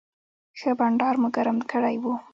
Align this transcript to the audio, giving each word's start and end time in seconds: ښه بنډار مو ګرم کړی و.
ښه 0.59 0.71
بنډار 0.79 1.15
مو 1.21 1.27
ګرم 1.35 1.57
کړی 1.71 1.95
و. 2.01 2.03